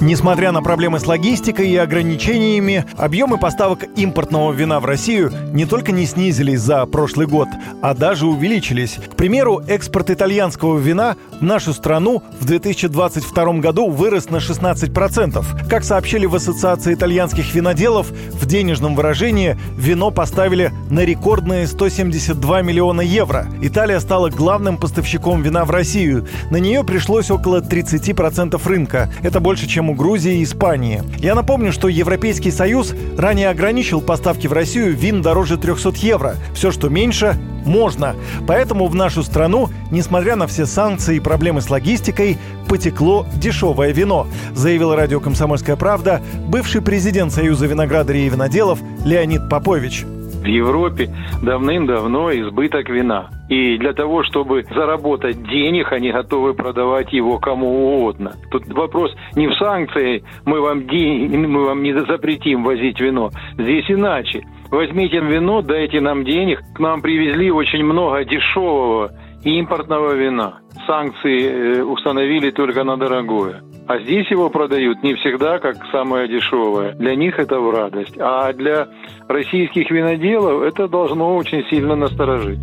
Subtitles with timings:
[0.00, 5.92] Несмотря на проблемы с логистикой и ограничениями, объемы поставок импортного вина в Россию не только
[5.92, 7.48] не снизились за прошлый год,
[7.80, 8.98] а даже увеличились.
[9.12, 15.68] К примеру, экспорт итальянского вина в нашу страну в 2022 году вырос на 16%.
[15.68, 23.00] Как сообщили в Ассоциации итальянских виноделов, в денежном выражении вино поставили на рекордные 172 миллиона
[23.00, 23.46] евро.
[23.62, 26.26] Италия стала главным поставщиком вина в Россию.
[26.50, 29.12] На нее пришлось около 30% рынка.
[29.22, 31.02] Это больше, чем у Грузии и Испании.
[31.18, 36.34] Я напомню, что Европейский Союз ранее ограничил поставки в Россию вин дороже 300 евро.
[36.54, 38.14] Все, что меньше, можно.
[38.46, 42.38] Поэтому в нашу страну, несмотря на все санкции и проблемы с логистикой,
[42.68, 50.04] потекло дешевое вино, заявил радио «Комсомольская правда» бывший президент Союза виноградарей и виноделов Леонид Попович.
[50.04, 53.30] В Европе давным-давно избыток вина.
[53.48, 58.32] И для того, чтобы заработать денег, они готовы продавать его кому угодно.
[58.50, 63.30] Тут вопрос не в санкции, мы вам, день, мы вам не запретим возить вино.
[63.58, 64.42] Здесь иначе.
[64.70, 66.60] Возьмите вино, дайте нам денег.
[66.74, 69.10] К нам привезли очень много дешевого
[69.44, 70.60] импортного вина.
[70.86, 73.62] Санкции э, установили только на дорогое.
[73.86, 76.92] А здесь его продают не всегда как самое дешевое.
[76.94, 78.16] Для них это в радость.
[78.18, 78.88] А для
[79.28, 82.58] российских виноделов это должно очень сильно насторожить.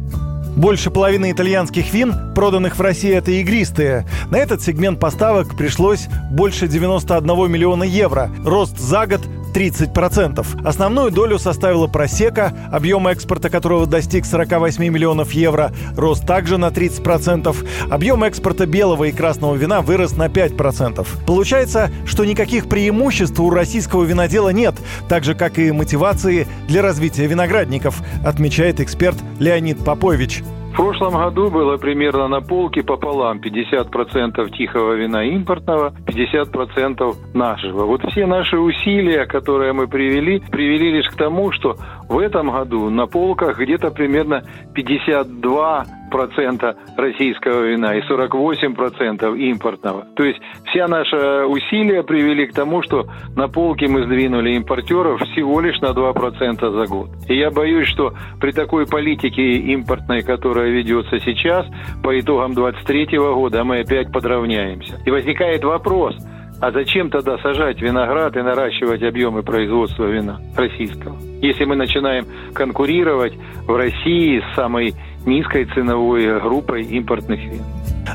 [0.55, 4.05] Больше половины итальянских вин, проданных в России, это игристые.
[4.29, 8.29] На этот сегмент поставок пришлось больше 91 миллиона евро.
[8.43, 9.21] Рост за год
[9.53, 10.45] 30%.
[10.63, 17.55] Основную долю составила просека, объем экспорта которого достиг 48 миллионов евро, рост также на 30%.
[17.89, 21.05] Объем экспорта белого и красного вина вырос на 5%.
[21.25, 24.75] Получается, что никаких преимуществ у российского винодела нет,
[25.07, 30.43] так же, как и мотивации для развития виноградников, отмечает эксперт Леонид Попович.
[30.71, 33.39] В прошлом году было примерно на полке пополам.
[33.39, 37.85] 50% тихого вина импортного, 50% нашего.
[37.85, 41.75] Вот все наши усилия, которые мы привели, привели лишь к тому, что
[42.07, 50.05] в этом году на полках где-то примерно 52 процента российского вина и 48 процентов импортного.
[50.15, 55.59] То есть вся наша усилия привели к тому, что на полке мы сдвинули импортеров всего
[55.61, 57.09] лишь на 2 процента за год.
[57.27, 61.65] И я боюсь, что при такой политике импортной, которая ведется сейчас,
[62.03, 64.99] по итогам 2023 года мы опять подравняемся.
[65.05, 66.15] И возникает вопрос–
[66.61, 71.17] а зачем тогда сажать виноград и наращивать объемы производства вина российского?
[71.41, 73.33] Если мы начинаем конкурировать
[73.65, 74.93] в России с самой
[75.25, 77.61] низкой ценовой группой импортных вин.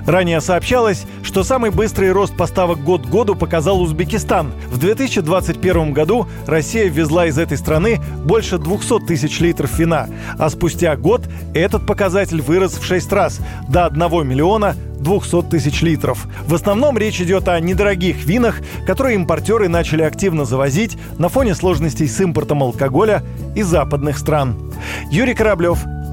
[0.06, 4.52] Ранее сообщалось, что самый быстрый рост поставок год к году показал Узбекистан.
[4.68, 10.08] В 2021 году Россия ввезла из этой страны больше 200 тысяч литров вина,
[10.38, 11.22] а спустя год
[11.54, 16.26] этот показатель вырос в 6 раз– до 1 миллиона 200 тысяч литров.
[16.46, 22.08] В основном речь идет о недорогих винах, которые импортеры начали активно завозить на фоне сложностей
[22.08, 23.22] с импортом алкоголя
[23.54, 24.56] из западных стран.
[25.10, 25.84] Юрий Кораблев,